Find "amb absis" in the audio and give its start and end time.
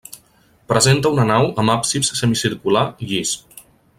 1.65-2.11